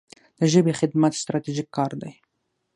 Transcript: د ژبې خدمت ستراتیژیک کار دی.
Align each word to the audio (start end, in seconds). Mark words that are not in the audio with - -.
د 0.39 0.41
ژبې 0.53 0.73
خدمت 0.79 1.13
ستراتیژیک 1.21 1.67
کار 1.77 1.91
دی. 2.01 2.11